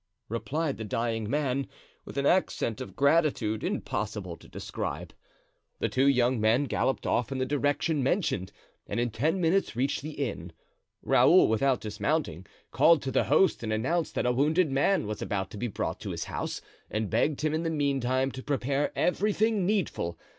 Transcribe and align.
replied 0.29 0.77
the 0.77 0.83
dying 0.83 1.29
man, 1.29 1.67
with 2.05 2.17
an 2.17 2.25
accent 2.25 2.81
of 2.81 2.95
gratitude 2.95 3.63
impossible 3.63 4.35
to 4.35 4.47
describe. 4.47 5.13
The 5.77 5.89
two 5.89 6.07
young 6.07 6.41
men 6.41 6.63
galloped 6.63 7.05
off 7.05 7.31
in 7.31 7.37
the 7.37 7.45
direction 7.45 8.01
mentioned 8.01 8.51
and 8.87 8.99
in 8.99 9.11
ten 9.11 9.39
minutes 9.39 9.75
reached 9.75 10.01
the 10.01 10.13
inn. 10.13 10.53
Raoul, 11.03 11.47
without 11.47 11.81
dismounting, 11.81 12.47
called 12.71 13.03
to 13.03 13.11
the 13.11 13.25
host 13.25 13.61
and 13.61 13.71
announced 13.71 14.15
that 14.15 14.25
a 14.25 14.31
wounded 14.31 14.71
man 14.71 15.05
was 15.05 15.21
about 15.21 15.51
to 15.51 15.57
be 15.57 15.67
brought 15.67 15.99
to 15.99 16.09
his 16.09 16.23
house 16.23 16.61
and 16.89 17.11
begged 17.11 17.41
him 17.41 17.53
in 17.53 17.61
the 17.61 17.69
meantime 17.69 18.31
to 18.31 18.41
prepare 18.41 18.91
everything 18.97 19.67
needful. 19.67 20.17